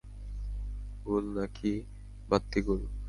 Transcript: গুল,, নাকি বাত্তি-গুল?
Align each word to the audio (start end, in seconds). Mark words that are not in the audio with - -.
গুল,, 1.05 1.25
নাকি 1.35 1.71
বাত্তি-গুল? 2.29 2.81